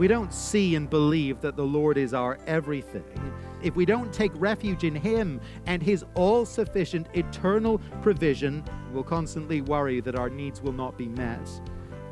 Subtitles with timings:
[0.00, 3.04] we don't see and believe that the Lord is our everything,
[3.62, 9.60] if we don't take refuge in Him and His all sufficient eternal provision, we'll constantly
[9.60, 11.46] worry that our needs will not be met.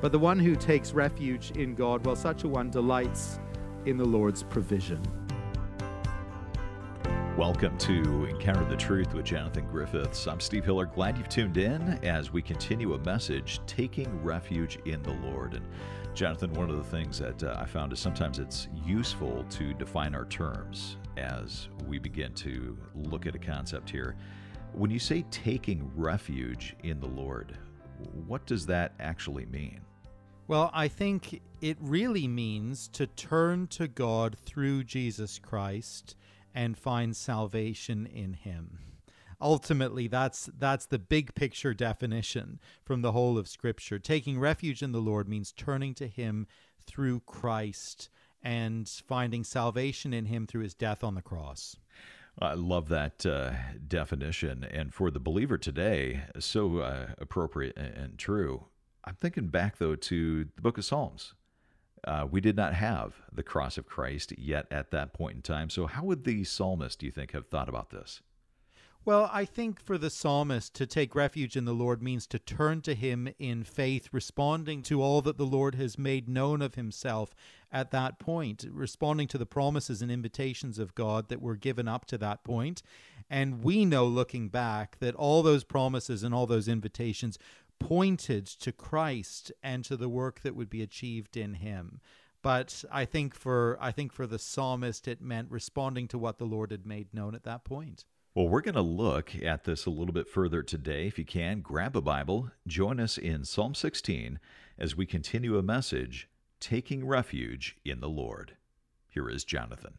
[0.03, 3.41] But the one who takes refuge in God, well, such a one delights
[3.87, 5.01] in the Lord's provision.
[7.39, 10.27] Welcome to Encounter the Truth with Jonathan Griffiths.
[10.27, 10.85] I'm Steve Hiller.
[10.85, 15.55] Glad you've tuned in as we continue a message, Taking Refuge in the Lord.
[15.55, 15.65] And
[16.19, 20.17] Jonathan, one of the things that uh, I found is sometimes it's useful to define
[20.17, 24.17] our terms as we begin to look at a concept here.
[24.73, 27.57] When you say taking refuge in the Lord,
[28.27, 29.81] what does that actually mean?
[30.49, 36.17] Well, I think it really means to turn to God through Jesus Christ
[36.53, 38.81] and find salvation in him.
[39.41, 43.99] Ultimately, that's that's the big picture definition from the whole of scripture.
[43.99, 46.47] Taking refuge in the Lord means turning to him
[46.85, 48.09] through Christ
[48.43, 51.77] and finding salvation in him through his death on the cross.
[52.41, 53.53] I love that uh,
[53.87, 54.65] definition.
[54.65, 58.67] And for the believer today, so uh, appropriate and true.
[59.05, 61.35] I'm thinking back, though, to the book of Psalms.
[62.05, 65.69] Uh, we did not have the cross of Christ yet at that point in time.
[65.69, 68.23] So, how would the psalmist, do you think, have thought about this?
[69.05, 72.83] Well, I think for the psalmist to take refuge in the Lord means to turn
[72.83, 77.35] to him in faith, responding to all that the Lord has made known of himself
[77.73, 82.05] at that point, responding to the promises and invitations of God that were given up
[82.07, 82.83] to that point.
[83.31, 87.39] And we know looking back that all those promises and all those invitations
[87.79, 92.01] pointed to Christ and to the work that would be achieved in him.
[92.43, 96.45] But I think for I think for the psalmist it meant responding to what the
[96.45, 98.05] Lord had made known at that point.
[98.39, 101.09] Well, we're going to look at this a little bit further today.
[101.09, 104.39] If you can, grab a Bible, join us in Psalm 16
[104.79, 106.29] as we continue a message
[106.61, 108.53] taking refuge in the Lord.
[109.09, 109.95] Here is Jonathan.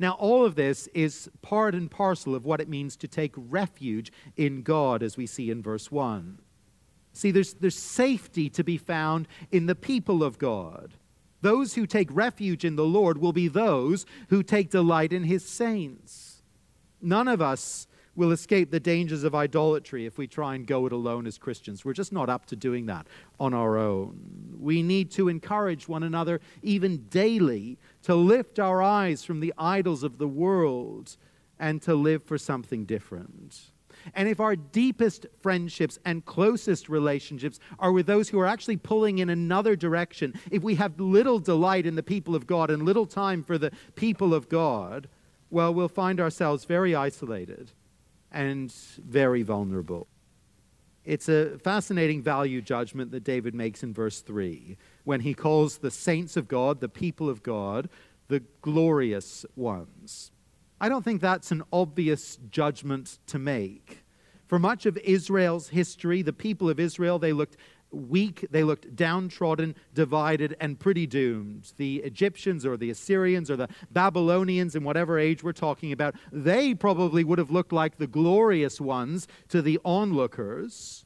[0.00, 4.10] Now, all of this is part and parcel of what it means to take refuge
[4.36, 6.40] in God, as we see in verse 1.
[7.12, 10.94] See, there's, there's safety to be found in the people of God.
[11.42, 15.44] Those who take refuge in the Lord will be those who take delight in his
[15.44, 16.31] saints.
[17.02, 20.92] None of us will escape the dangers of idolatry if we try and go it
[20.92, 21.84] alone as Christians.
[21.84, 23.06] We're just not up to doing that
[23.40, 24.56] on our own.
[24.58, 30.02] We need to encourage one another, even daily, to lift our eyes from the idols
[30.02, 31.16] of the world
[31.58, 33.72] and to live for something different.
[34.14, 39.18] And if our deepest friendships and closest relationships are with those who are actually pulling
[39.18, 43.06] in another direction, if we have little delight in the people of God and little
[43.06, 45.08] time for the people of God,
[45.52, 47.72] well, we'll find ourselves very isolated
[48.32, 50.08] and very vulnerable.
[51.04, 55.90] It's a fascinating value judgment that David makes in verse 3 when he calls the
[55.90, 57.90] saints of God, the people of God,
[58.28, 60.30] the glorious ones.
[60.80, 64.04] I don't think that's an obvious judgment to make.
[64.46, 67.58] For much of Israel's history, the people of Israel, they looked
[67.92, 71.72] weak, they looked downtrodden, divided, and pretty doomed.
[71.76, 76.74] The Egyptians or the Assyrians or the Babylonians, in whatever age we're talking about, they
[76.74, 81.04] probably would have looked like the glorious ones to the onlookers.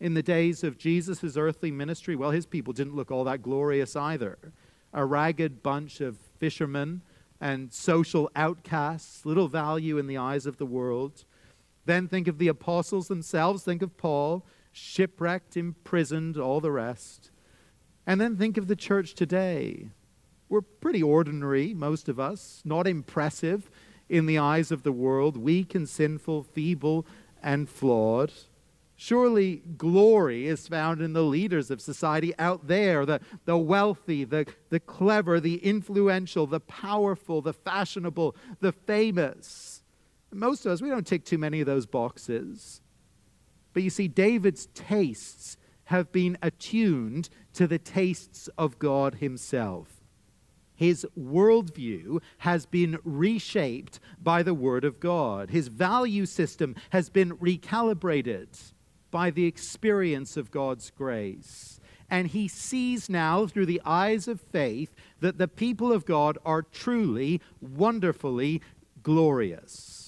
[0.00, 3.94] In the days of Jesus' earthly ministry, well, his people didn't look all that glorious
[3.94, 4.38] either.
[4.92, 7.02] A ragged bunch of fishermen
[7.40, 11.24] and social outcasts, little value in the eyes of the world.
[11.84, 17.30] Then think of the apostles themselves, think of Paul shipwrecked, imprisoned, all the rest.
[18.06, 19.90] And then think of the church today.
[20.48, 23.70] We're pretty ordinary, most of us, not impressive
[24.08, 27.06] in the eyes of the world, weak and sinful, feeble
[27.42, 28.32] and flawed.
[28.94, 34.46] Surely glory is found in the leaders of society out there the, the wealthy, the,
[34.68, 39.82] the clever, the influential, the powerful, the fashionable, the famous.
[40.30, 42.81] Most of us, we don't tick too many of those boxes.
[43.72, 50.02] But you see, David's tastes have been attuned to the tastes of God Himself.
[50.74, 55.50] His worldview has been reshaped by the Word of God.
[55.50, 58.72] His value system has been recalibrated
[59.10, 61.78] by the experience of God's grace.
[62.10, 66.62] And he sees now through the eyes of faith that the people of God are
[66.62, 68.60] truly, wonderfully
[69.02, 70.01] glorious.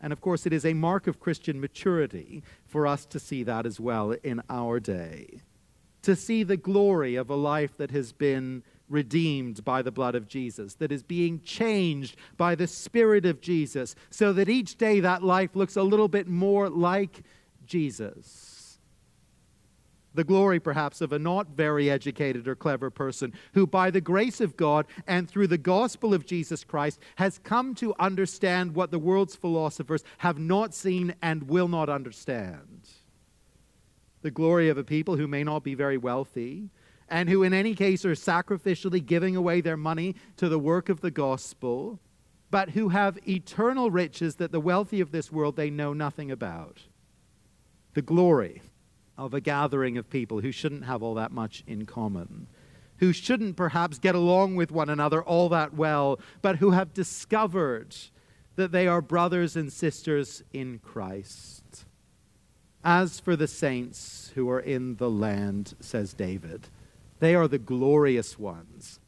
[0.00, 3.66] And of course, it is a mark of Christian maturity for us to see that
[3.66, 5.40] as well in our day.
[6.02, 10.28] To see the glory of a life that has been redeemed by the blood of
[10.28, 15.22] Jesus, that is being changed by the Spirit of Jesus, so that each day that
[15.22, 17.22] life looks a little bit more like
[17.66, 18.47] Jesus.
[20.14, 24.40] The glory, perhaps, of a not very educated or clever person who, by the grace
[24.40, 28.98] of God and through the gospel of Jesus Christ, has come to understand what the
[28.98, 32.88] world's philosophers have not seen and will not understand.
[34.22, 36.70] The glory of a people who may not be very wealthy,
[37.08, 41.00] and who, in any case, are sacrificially giving away their money to the work of
[41.00, 42.00] the gospel,
[42.50, 46.80] but who have eternal riches that the wealthy of this world they know nothing about.
[47.94, 48.62] The glory
[49.18, 52.46] of a gathering of people who shouldn't have all that much in common,
[52.98, 57.94] who shouldn't perhaps get along with one another all that well, but who have discovered
[58.56, 61.84] that they are brothers and sisters in Christ.
[62.84, 66.68] As for the saints who are in the land, says David,
[67.18, 69.00] they are the glorious ones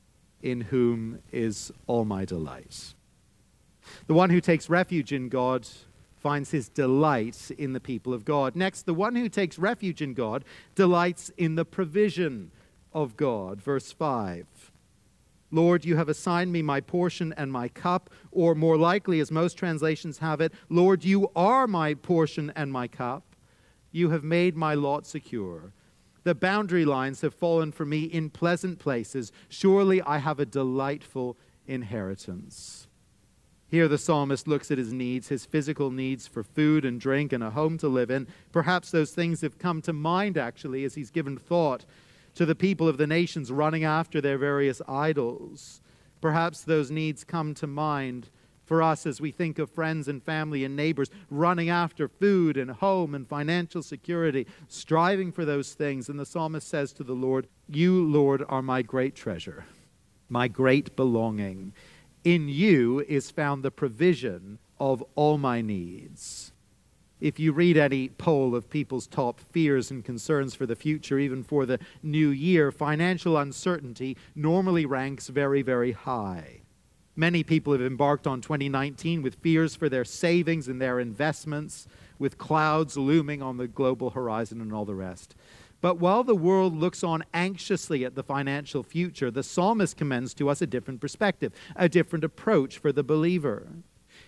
[0.42, 2.94] in whom is all my delight.
[4.06, 5.66] The one who takes refuge in God
[6.20, 8.54] finds his delight in the people of God.
[8.54, 10.44] Next, the one who takes refuge in God
[10.74, 12.50] delights in the provision
[12.92, 13.60] of God.
[13.60, 14.70] Verse 5.
[15.50, 19.54] Lord, you have assigned me my portion and my cup, or more likely, as most
[19.54, 23.24] translations have it, Lord, you are my portion and my cup.
[23.90, 25.72] You have made my lot secure.
[26.22, 29.32] The boundary lines have fallen for me in pleasant places.
[29.48, 31.36] Surely I have a delightful
[31.66, 32.86] inheritance.
[33.70, 37.42] Here, the psalmist looks at his needs, his physical needs for food and drink and
[37.42, 38.26] a home to live in.
[38.50, 41.84] Perhaps those things have come to mind, actually, as he's given thought
[42.34, 45.80] to the people of the nations running after their various idols.
[46.20, 48.28] Perhaps those needs come to mind
[48.64, 52.70] for us as we think of friends and family and neighbors running after food and
[52.70, 56.08] home and financial security, striving for those things.
[56.08, 59.64] And the psalmist says to the Lord, You, Lord, are my great treasure,
[60.28, 61.72] my great belonging.
[62.24, 66.52] In you is found the provision of all my needs.
[67.18, 71.42] If you read any poll of people's top fears and concerns for the future, even
[71.42, 76.60] for the new year, financial uncertainty normally ranks very, very high.
[77.16, 81.86] Many people have embarked on 2019 with fears for their savings and their investments,
[82.18, 85.34] with clouds looming on the global horizon and all the rest.
[85.80, 90.48] But while the world looks on anxiously at the financial future, the psalmist commends to
[90.48, 93.68] us a different perspective, a different approach for the believer.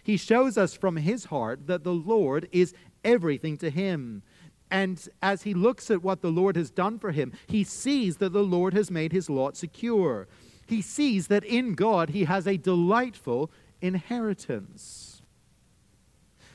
[0.02, 4.22] He shows us from his heart that the Lord is everything to him.
[4.70, 8.32] And as he looks at what the Lord has done for him, he sees that
[8.32, 10.26] the Lord has made his lot secure
[10.72, 13.50] he sees that in God he has a delightful
[13.80, 15.11] inheritance.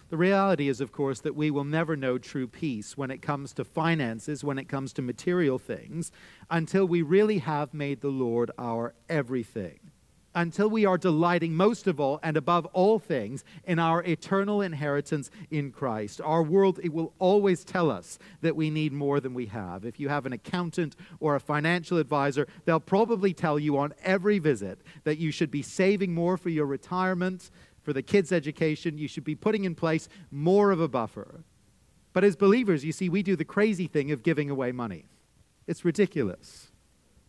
[0.09, 3.51] The reality is, of course, that we will never know true peace when it comes
[3.53, 6.11] to finances, when it comes to material things,
[6.49, 9.79] until we really have made the Lord our everything
[10.37, 15.31] until we are delighting most of all and above all things in our eternal inheritance
[15.49, 16.21] in Christ.
[16.23, 19.83] Our world, it will always tell us that we need more than we have.
[19.83, 24.37] If you have an accountant or a financial advisor, they'll probably tell you on every
[24.37, 27.49] visit that you should be saving more for your retirement,
[27.87, 28.97] for the kids' education.
[28.97, 31.45] You should be putting in place more of a buffer.
[32.11, 35.05] But as believers, you see, we do the crazy thing of giving away money.
[35.67, 36.67] It's ridiculous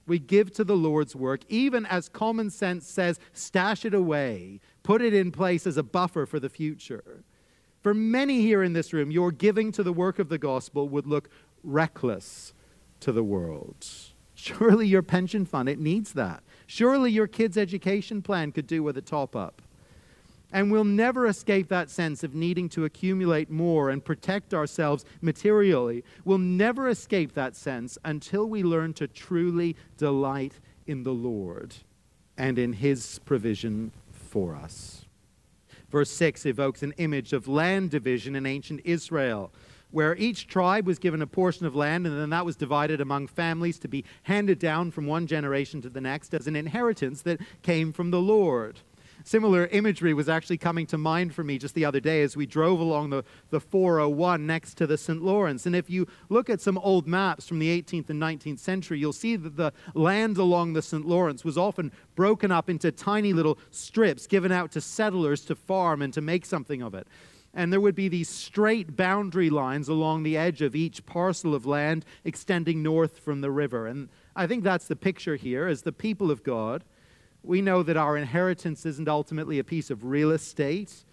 [0.08, 5.02] we give to the Lord's work, even as common sense says, stash it away, put
[5.02, 7.22] it in place as a buffer for the future.
[7.82, 11.06] For many here in this room, your giving to the work of the gospel would
[11.06, 11.28] look
[11.62, 12.54] reckless
[13.00, 13.86] to the world.
[14.34, 16.42] Surely your pension fund, it needs that.
[16.66, 19.62] Surely your kid's education plan could do with a top up.
[20.52, 26.04] And we'll never escape that sense of needing to accumulate more and protect ourselves materially.
[26.24, 30.54] We'll never escape that sense until we learn to truly delight
[30.86, 31.74] in the Lord
[32.38, 35.04] and in His provision for us.
[35.90, 39.52] Verse 6 evokes an image of land division in ancient Israel,
[39.90, 43.26] where each tribe was given a portion of land and then that was divided among
[43.26, 47.40] families to be handed down from one generation to the next as an inheritance that
[47.62, 48.80] came from the Lord.
[49.24, 52.46] Similar imagery was actually coming to mind for me just the other day as we
[52.46, 55.22] drove along the, the 401 next to the St.
[55.22, 55.66] Lawrence.
[55.66, 59.12] And if you look at some old maps from the 18th and 19th century, you'll
[59.12, 61.06] see that the land along the St.
[61.06, 66.02] Lawrence was often broken up into tiny little strips given out to settlers to farm
[66.02, 67.06] and to make something of it
[67.54, 71.66] and there would be these straight boundary lines along the edge of each parcel of
[71.66, 73.86] land extending north from the river.
[73.86, 76.84] And I think that's the picture here as the people of God
[77.42, 81.04] we know that our inheritance isn't ultimately a piece of real estate,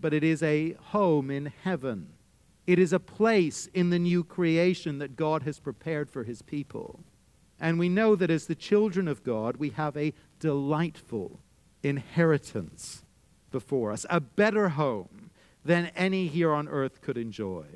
[0.00, 2.08] but it is a home in heaven.
[2.66, 7.00] It is a place in the new creation that God has prepared for his people.
[7.58, 11.40] And we know that as the children of God, we have a delightful
[11.82, 13.02] inheritance
[13.50, 15.30] before us, a better home
[15.64, 17.66] than any here on earth could enjoy.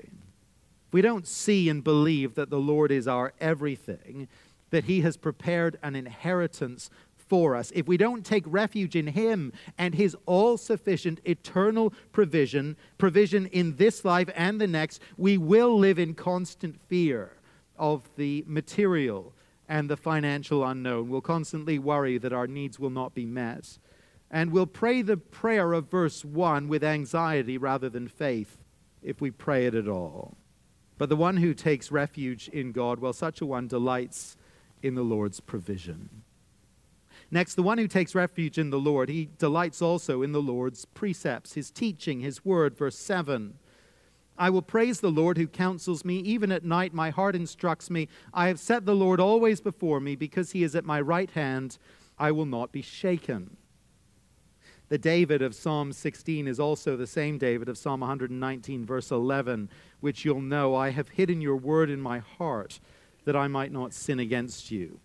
[0.93, 4.29] we don't see and believe that the Lord is our everything,
[4.71, 6.89] that He has prepared an inheritance
[7.27, 12.77] for us, if we don't take refuge in Him and His all sufficient eternal provision,
[12.99, 17.33] provision in this life and the next, we will live in constant fear
[17.77, 19.33] of the material
[19.69, 21.09] and the financial unknown.
[21.09, 23.79] We'll constantly worry that our needs will not be met.
[24.31, 28.59] And we'll pray the prayer of verse 1 with anxiety rather than faith
[29.03, 30.37] if we pray it at all.
[30.99, 34.37] But the one who takes refuge in God, well, such a one delights
[34.83, 36.24] in the Lord's provision.
[37.35, 40.85] Next, the one who takes refuge in the Lord, he delights also in the Lord's
[40.85, 42.77] precepts, his teaching, his word.
[42.77, 43.59] Verse 7
[44.39, 46.19] I will praise the Lord who counsels me.
[46.19, 48.07] Even at night, my heart instructs me.
[48.33, 51.77] I have set the Lord always before me because he is at my right hand.
[52.21, 53.57] I will not be shaken.
[54.89, 59.71] The David of Psalm 16 is also the same David of Psalm 119, verse 11,
[59.99, 62.79] which you'll know I have hidden your word in my heart
[63.25, 65.01] that I might not sin against you.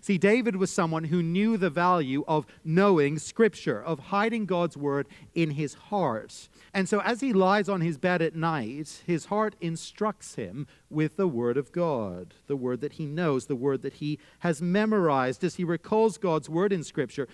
[0.00, 5.06] See, David was someone who knew the value of knowing Scripture, of hiding God's Word
[5.34, 6.48] in his heart.
[6.74, 11.16] And so, as he lies on his bed at night, his heart instructs him with
[11.16, 15.42] the Word of God, the Word that he knows, the Word that he has memorized.
[15.42, 17.28] As he recalls God's Word in Scripture,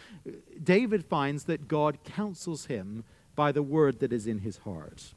[0.63, 3.05] David finds that God counsels him
[3.35, 5.15] by the Word that is in his heart.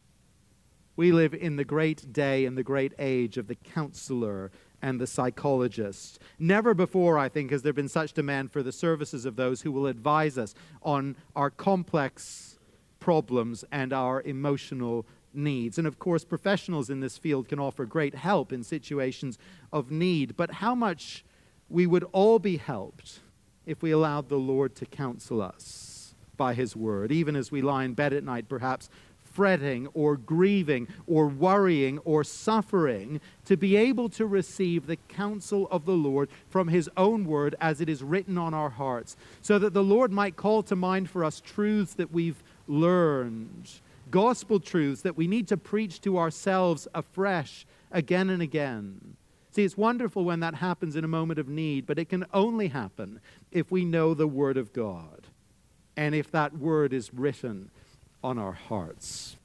[0.98, 4.52] We live in the great day and the great age of the counselor
[4.82, 6.20] and the psychologist.
[6.40, 9.72] Never before, I think, has there been such demand for the services of those who
[9.72, 12.58] will advise us on our complex
[13.00, 15.78] problems and our emotional needs.
[15.78, 19.38] And of course, professionals in this field can offer great help in situations
[19.72, 20.36] of need.
[20.38, 21.24] But how much
[21.70, 23.20] we would all be helped
[23.66, 27.84] if we allowed the Lord to counsel us by His Word, even as we lie
[27.84, 28.90] in bed at night, perhaps
[29.36, 35.86] fretting or grieving or worrying or suffering, to be able to receive the counsel of
[35.86, 39.74] the Lord from His own word as it is written on our hearts, so that
[39.74, 43.70] the Lord might call to mind for us truths that we've learned,
[44.10, 49.18] gospel truths that we need to preach to ourselves afresh again and again.
[49.52, 52.70] See, it's wonderful when that happens in a moment of need, but it can only
[52.70, 53.20] happen
[53.52, 55.28] if we know the Word of God
[55.98, 57.70] and if that Word is written
[58.26, 59.38] on our hearts.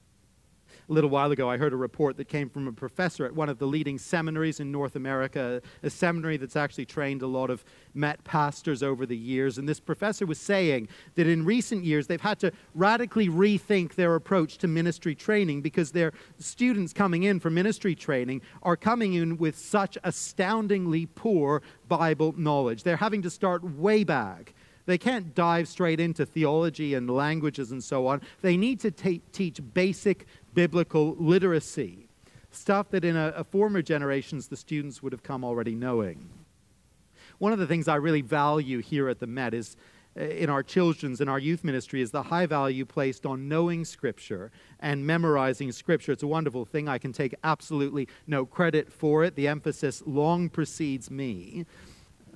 [0.88, 3.50] A little while ago, I heard a report that came from a professor at one
[3.50, 7.62] of the leading seminaries in North America, a seminary that's actually trained a lot of
[7.92, 9.58] Met pastors over the years.
[9.58, 14.14] And this professor was saying that in recent years, they've had to radically rethink their
[14.14, 19.36] approach to ministry training because their students coming in for ministry training are coming in
[19.36, 22.82] with such astoundingly poor Bible knowledge.
[22.82, 24.54] They're having to start way back
[24.90, 28.20] they can't dive straight into theology and languages and so on.
[28.42, 32.08] They need to teach basic biblical literacy,
[32.50, 36.28] stuff that in a, a former generations the students would have come already knowing.
[37.38, 39.76] One of the things I really value here at the Met is
[40.18, 43.84] uh, in our children's and our youth ministry is the high value placed on knowing
[43.84, 46.12] Scripture and memorizing Scripture.
[46.12, 46.88] It's a wonderful thing.
[46.88, 49.36] I can take absolutely no credit for it.
[49.36, 51.64] The emphasis long precedes me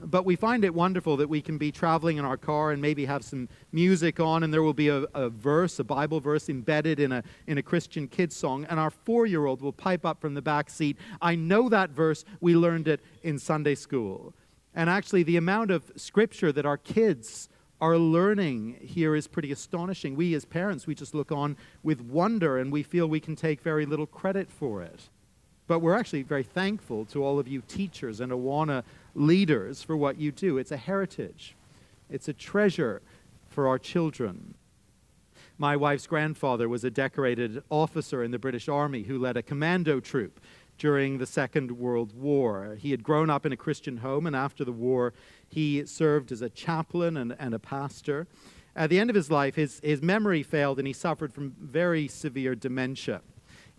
[0.07, 3.05] but we find it wonderful that we can be traveling in our car and maybe
[3.05, 7.01] have some music on, and there will be a, a verse, a Bible verse embedded
[7.01, 10.21] in a, in a Christian kids song, and our four year old will pipe up
[10.21, 10.97] from the back seat.
[11.21, 12.25] I know that verse.
[12.41, 14.35] We learned it in Sunday school.
[14.75, 17.49] And actually, the amount of scripture that our kids
[17.81, 20.17] are learning here is pretty astonishing.
[20.17, 23.61] We, as parents, we just look on with wonder and we feel we can take
[23.61, 25.11] very little credit for it.
[25.67, 28.83] But we're actually very thankful to all of you teachers and Awana
[29.15, 30.59] leaders for what you do.
[30.59, 31.57] It's a heritage,
[32.11, 33.03] it's a treasure
[33.49, 34.55] for our children.
[35.57, 40.01] My wife's grandfather was a decorated officer in the British Army who led a commando
[40.01, 40.41] troop
[40.79, 42.77] during the Second World War.
[42.81, 45.15] He had grown up in a Christian home, and after the war,
[45.49, 48.27] he served as a chaplain and, and a pastor.
[48.75, 52.09] At the end of his life, his, his memory failed, and he suffered from very
[52.09, 53.23] severe dementia.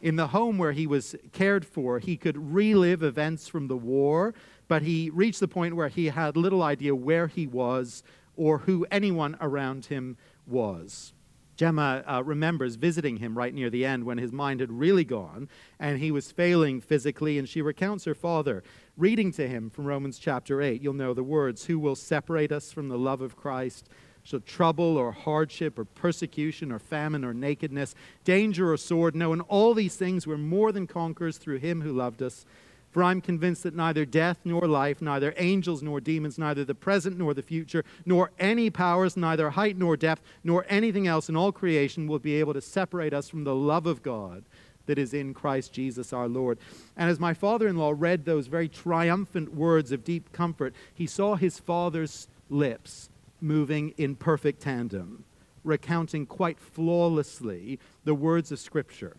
[0.01, 4.33] In the home where he was cared for, he could relive events from the war,
[4.67, 8.03] but he reached the point where he had little idea where he was
[8.35, 11.13] or who anyone around him was.
[11.55, 15.47] Gemma uh, remembers visiting him right near the end when his mind had really gone
[15.79, 18.63] and he was failing physically, and she recounts her father
[18.97, 20.81] reading to him from Romans chapter 8.
[20.81, 23.89] You'll know the words Who will separate us from the love of Christ?
[24.25, 29.15] Shall trouble or hardship or persecution or famine or nakedness, danger or sword?
[29.15, 32.43] No, in all these things we're more than conquerors through him who loved us.
[32.89, 37.19] For I'm convinced that neither death nor life, neither angels nor demons, neither the present
[37.19, 41.51] nor the future, nor any powers, neither height nor depth, nor anything else in all
[41.51, 44.43] creation will be able to separate us from the love of God
[44.87, 46.57] that is in Christ Jesus our Lord.
[46.97, 51.05] And as my father in law read those very triumphant words of deep comfort, he
[51.05, 53.09] saw his father's lips
[53.45, 55.23] moving in perfect tandem,
[55.63, 59.17] recounting quite flawlessly the words of Scripture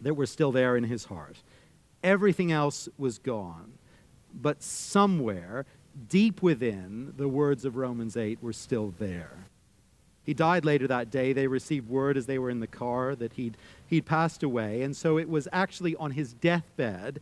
[0.00, 1.38] that were still there in his heart.
[2.02, 3.72] Everything else was gone.
[4.34, 5.66] But somewhere,
[6.08, 9.46] deep within, the words of Romans 8 were still there.
[10.22, 11.32] He died later that day.
[11.32, 14.82] They received word as they were in the car that he'd, he'd passed away.
[14.82, 17.20] And so it was actually on his deathbed,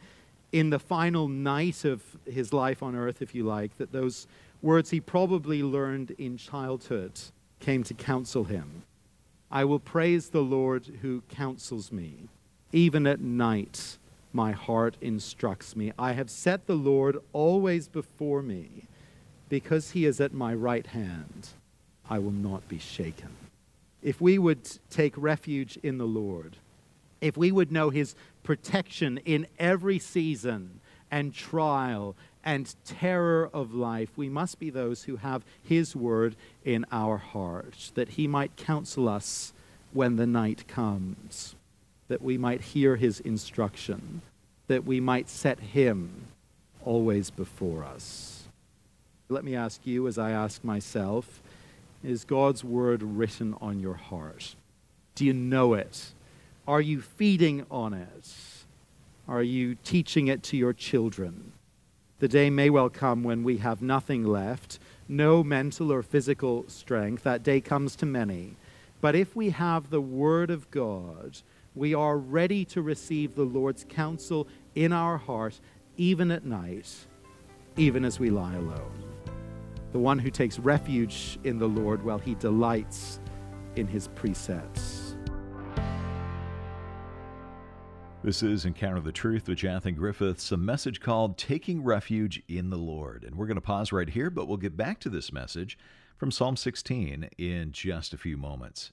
[0.53, 4.27] in the final night of his life on earth, if you like, that those
[4.63, 7.13] words he probably learned in childhood
[7.61, 8.83] came to counsel him.
[9.51, 12.29] I will praise the Lord who counsels me.
[12.73, 13.99] Even at night,
[14.33, 15.93] my heart instructs me.
[15.99, 18.85] I have set the Lord always before me.
[19.49, 21.49] Because he is at my right hand,
[22.11, 23.31] I will not be shaken.
[24.03, 26.57] If we would take refuge in the Lord,
[27.21, 34.11] if we would know his protection in every season and trial and terror of life,
[34.17, 39.09] we must be those who have his word in our hearts, that he might counsel
[39.09, 39.53] us
[39.93, 41.57] when the night comes,
[42.07, 44.23] that we might hear his instruction,
[44.69, 46.29] that we might set him
[46.85, 48.45] always before us.
[49.29, 51.43] Let me ask you, as I ask myself,
[52.05, 54.55] is God's word written on your heart?
[55.17, 56.13] Do you know it?
[56.69, 58.35] Are you feeding on it?
[59.27, 61.53] Are you teaching it to your children?
[62.19, 67.23] The day may well come when we have nothing left, no mental or physical strength.
[67.25, 68.57] That day comes to many.
[69.01, 71.39] But if we have the Word of God,
[71.75, 75.61] we are ready to receive the Lord's counsel in our heart,
[75.97, 77.07] even at night,
[77.77, 79.07] even as we lie alone
[79.97, 83.19] the one who takes refuge in the Lord while he delights
[83.77, 84.96] in his precepts.
[88.27, 92.77] This is Encounter the Truth with Jonathan Griffiths, a message called Taking Refuge in the
[92.77, 93.23] Lord.
[93.23, 95.79] And we're going to pause right here, but we'll get back to this message
[96.17, 98.91] from Psalm 16 in just a few moments.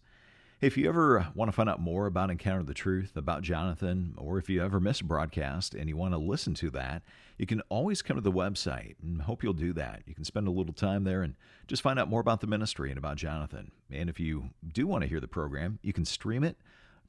[0.61, 4.37] If you ever want to find out more about Encounter the Truth, about Jonathan, or
[4.37, 7.01] if you ever miss a broadcast and you want to listen to that,
[7.39, 10.03] you can always come to the website and hope you'll do that.
[10.05, 11.33] You can spend a little time there and
[11.65, 13.71] just find out more about the ministry and about Jonathan.
[13.91, 16.55] And if you do want to hear the program, you can stream it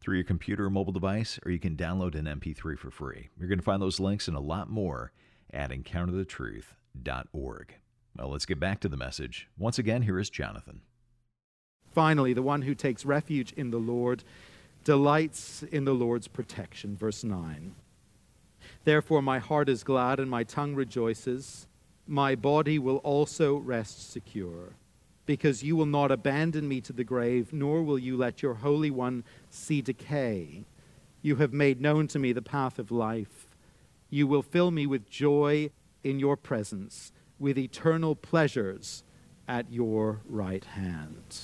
[0.05, 3.31] through your computer or mobile device, or you can download an MP3 for free.
[3.39, 5.13] You're going to find those links and a lot more
[5.51, 7.75] at encounterthetruth.org.
[8.19, 9.49] Well, let's get back to the message.
[9.57, 10.83] Once again, here is Jonathan.
[11.91, 14.25] Finally, the one who takes refuge in the Lord
[14.85, 16.97] delights in the Lord's protection.
[16.97, 17.75] Verse 9.
[18.85, 21.67] Therefore, my heart is glad and my tongue rejoices.
[22.07, 24.75] My body will also rest secure,
[25.27, 28.91] because you will not abandon me to the grave, nor will you let your Holy
[28.91, 30.65] One see decay.
[31.23, 33.49] You have made known to me the path of life.
[34.11, 35.71] You will fill me with joy
[36.03, 39.03] in your presence, with eternal pleasures
[39.49, 41.37] at your right hand.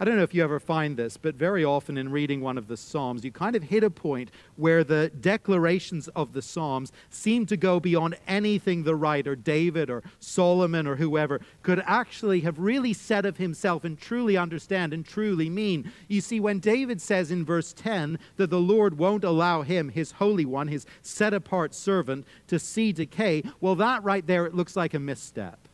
[0.00, 2.66] I don't know if you ever find this, but very often in reading one of
[2.66, 7.46] the Psalms, you kind of hit a point where the declarations of the Psalms seem
[7.46, 12.92] to go beyond anything the writer, David or Solomon or whoever, could actually have really
[12.92, 15.92] said of himself and truly understand and truly mean.
[16.08, 20.10] You see, when David says in verse 10 that the Lord won't allow him, his
[20.10, 24.74] Holy One, his set apart servant, to see decay, well, that right there, it looks
[24.74, 25.68] like a misstep.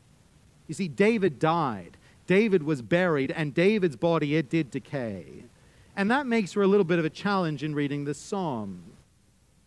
[0.68, 1.96] You see, David died.
[2.30, 5.46] David was buried, and David's body, it did decay.
[5.96, 8.92] And that makes for a little bit of a challenge in reading this psalm.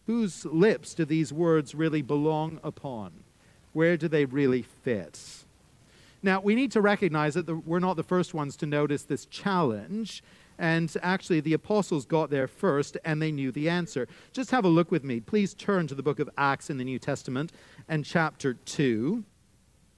[0.08, 3.12] Whose lips do these words really belong upon?
[3.74, 5.44] Where do they really fit?
[6.22, 9.26] Now, we need to recognize that the, we're not the first ones to notice this
[9.26, 10.24] challenge.
[10.58, 14.08] And actually, the apostles got there first and they knew the answer.
[14.32, 15.20] Just have a look with me.
[15.20, 17.52] Please turn to the book of Acts in the New Testament
[17.90, 19.22] and chapter 2.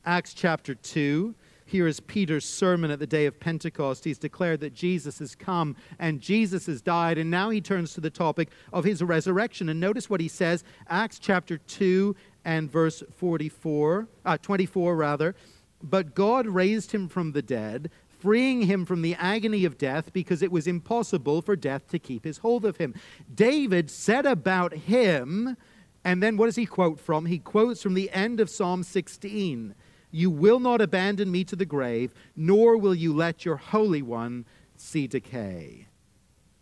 [0.04, 1.36] Acts chapter 2.
[1.67, 4.04] Here is Peter's sermon at the day of Pentecost.
[4.04, 8.01] He's declared that Jesus has come and Jesus has died, and now he turns to
[8.01, 9.67] the topic of his resurrection.
[9.67, 15.36] And notice what he says, Acts chapter 2 and verse 44, uh, 24 rather.
[15.82, 20.43] But God raised him from the dead, freeing him from the agony of death because
[20.43, 22.93] it was impossible for death to keep his hold of him.
[23.34, 25.58] David said about him,
[26.04, 27.25] and then what does he quote from?
[27.25, 29.73] He quotes from the end of Psalm 16.
[30.15, 34.45] You will not abandon me to the grave, nor will you let your Holy One
[34.78, 35.88] see decay.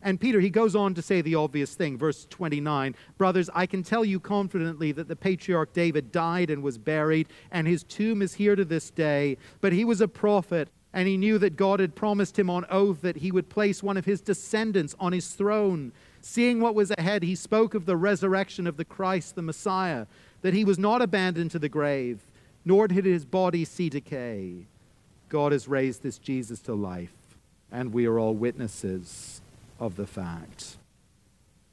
[0.02, 3.84] And Peter, he goes on to say the obvious thing, verse 29 Brothers, I can
[3.84, 8.34] tell you confidently that the patriarch David died and was buried, and his tomb is
[8.34, 9.38] here to this day.
[9.62, 13.02] But he was a prophet, and he knew that God had promised him on oath
[13.02, 15.92] that he would place one of his descendants on his throne.
[16.22, 20.08] Seeing what was ahead, he spoke of the resurrection of the Christ, the Messiah,
[20.42, 22.26] that he was not abandoned to the grave,
[22.66, 24.66] nor did his body see decay.
[25.30, 27.38] God has raised this Jesus to life,
[27.72, 29.42] and we are all witnesses
[29.80, 30.78] of the fact.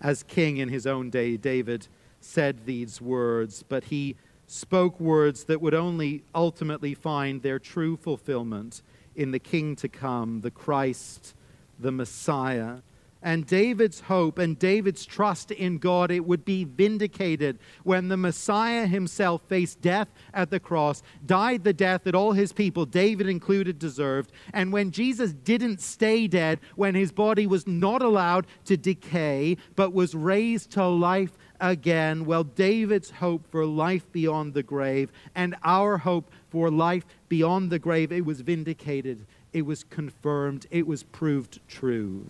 [0.01, 1.87] As king in his own day, David
[2.21, 8.83] said these words, but he spoke words that would only ultimately find their true fulfillment
[9.15, 11.35] in the king to come, the Christ,
[11.79, 12.79] the Messiah
[13.23, 18.87] and David's hope and David's trust in God, it would be vindicated when the Messiah
[18.87, 23.79] himself faced death at the cross, died the death that all his people, David included,
[23.79, 29.57] deserved, and when Jesus didn't stay dead, when his body was not allowed to decay,
[29.77, 32.25] but was raised to life again.
[32.25, 37.79] Well, David's hope for life beyond the grave and our hope for life beyond the
[37.79, 42.25] grave, it was vindicated, it was confirmed, it was proved true.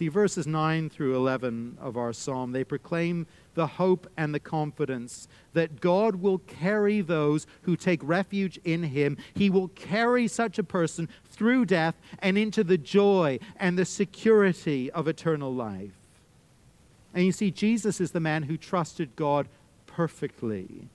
[0.00, 5.28] See, verses 9 through 11 of our psalm, they proclaim the hope and the confidence
[5.52, 9.18] that God will carry those who take refuge in Him.
[9.34, 14.90] He will carry such a person through death and into the joy and the security
[14.90, 15.92] of eternal life.
[17.12, 19.48] And you see, Jesus is the man who trusted God
[19.86, 20.88] perfectly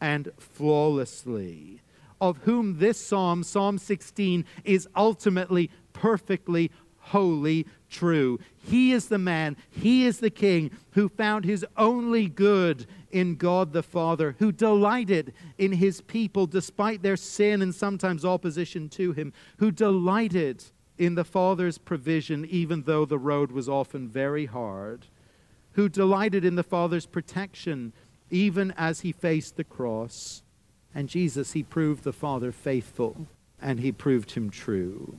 [0.00, 1.80] and flawlessly,
[2.20, 6.70] of whom this psalm, Psalm 16, is ultimately perfectly
[7.02, 8.38] holy, true.
[8.64, 13.72] He is the man, he is the king who found his only good in God
[13.72, 19.32] the Father, who delighted in his people despite their sin and sometimes opposition to him,
[19.58, 20.64] who delighted
[20.96, 25.06] in the Father's provision even though the road was often very hard,
[25.72, 27.92] who delighted in the Father's protection
[28.30, 30.42] even as he faced the cross.
[30.94, 33.26] And Jesus, he proved the Father faithful
[33.60, 35.14] and he proved him true.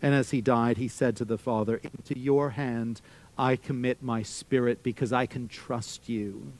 [0.00, 3.00] And as he died, he said to the Father, Into your hand
[3.36, 6.52] I commit my spirit because I can trust you.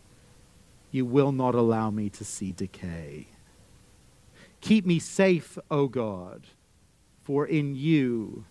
[0.90, 3.29] You will not allow me to see decay.
[4.61, 6.46] Keep me safe, O God,
[7.22, 8.44] for in you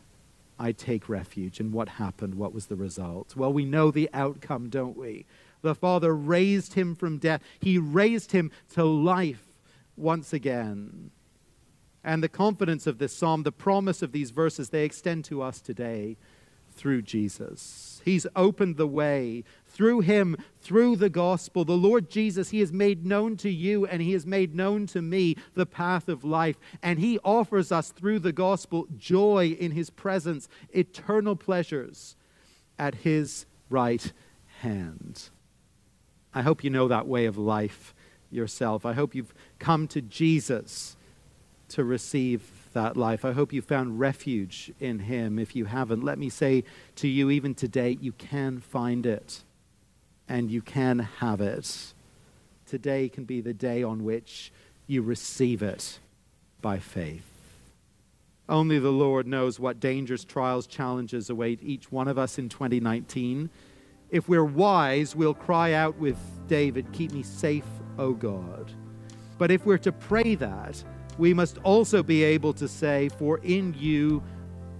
[0.59, 1.59] I take refuge.
[1.59, 2.35] And what happened?
[2.35, 3.35] What was the result?
[3.35, 5.25] Well, we know the outcome, don't we?
[5.61, 9.43] The Father raised him from death, He raised him to life
[9.95, 11.11] once again.
[12.07, 15.59] And the confidence of this psalm, the promise of these verses, they extend to us
[15.59, 16.15] today
[16.71, 18.01] through Jesus.
[18.05, 21.65] He's opened the way through him, through the gospel.
[21.65, 25.01] The Lord Jesus, he has made known to you and he has made known to
[25.01, 26.55] me the path of life.
[26.81, 32.15] And he offers us through the gospel joy in his presence, eternal pleasures
[32.79, 34.13] at his right
[34.61, 35.29] hand.
[36.33, 37.93] I hope you know that way of life
[38.31, 38.85] yourself.
[38.85, 40.95] I hope you've come to Jesus
[41.69, 43.25] to receive that life.
[43.25, 45.39] I hope you found refuge in Him.
[45.39, 46.63] If you haven't, let me say
[46.95, 49.43] to you, even today, you can find it
[50.29, 51.93] and you can have it.
[52.65, 54.51] Today can be the day on which
[54.87, 55.99] you receive it
[56.61, 57.23] by faith.
[58.49, 63.49] Only the Lord knows what dangers, trials, challenges await each one of us in 2019.
[64.09, 67.65] If we're wise, we'll cry out with David, Keep me safe,
[67.97, 68.71] O God.
[69.37, 70.81] But if we're to pray that,
[71.17, 74.23] we must also be able to say, For in you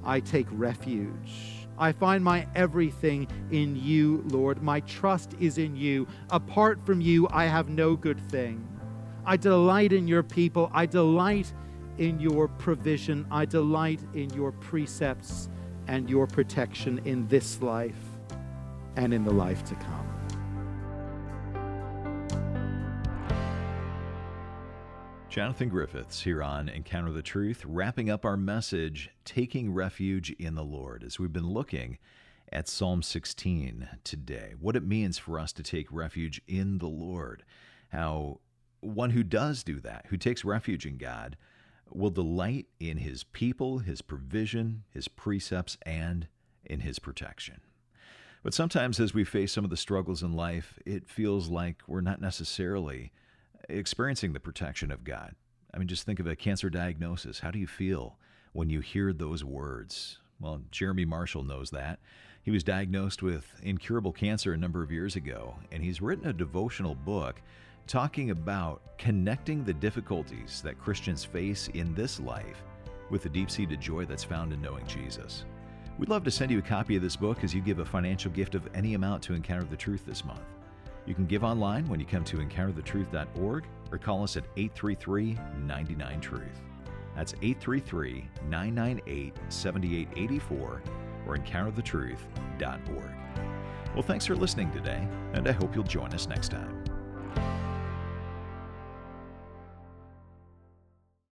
[0.04, 1.68] I take refuge.
[1.80, 4.64] I find my everything in you, Lord.
[4.64, 6.08] My trust is in you.
[6.32, 8.68] Apart from you, I have no good thing.
[9.26, 10.72] I delight in your people.
[10.74, 11.54] I delight
[11.98, 13.28] in your provision.
[13.30, 15.50] I delight in your precepts
[15.88, 17.96] and your protection in this life
[18.96, 20.17] and in the life to come.
[25.38, 30.64] Jonathan Griffiths here on Encounter the Truth, wrapping up our message, Taking Refuge in the
[30.64, 32.00] Lord, as we've been looking
[32.52, 37.44] at Psalm 16 today, what it means for us to take refuge in the Lord,
[37.90, 38.40] how
[38.80, 41.38] one who does do that, who takes refuge in God,
[41.92, 46.28] will delight in his people, his provision, his precepts, and
[46.66, 47.62] in his protection.
[48.42, 52.02] But sometimes as we face some of the struggles in life, it feels like we're
[52.02, 53.12] not necessarily
[53.70, 55.36] experiencing the protection of God.
[55.74, 57.40] I mean, just think of a cancer diagnosis.
[57.40, 58.18] How do you feel
[58.54, 60.20] when you hear those words?
[60.40, 62.00] Well, Jeremy Marshall knows that.
[62.42, 66.34] He was diagnosed with incurable cancer a number of years ago, and he's written a
[66.34, 67.42] devotional book
[67.88, 72.64] talking about connecting the difficulties that Christians face in this life
[73.10, 75.46] with the deep seated joy that's found in knowing Jesus.
[75.98, 78.32] We'd love to send you a copy of this book as you give a financial
[78.32, 80.42] gift of any amount to encounter the truth this month.
[81.08, 86.22] You can give online when you come to encounterthetruth.org or call us at 833 99
[86.22, 86.62] Truth.
[87.16, 90.84] That's 833 998 7884
[91.26, 93.12] or encounterthetruth.org.
[93.94, 96.77] Well, thanks for listening today, and I hope you'll join us next time.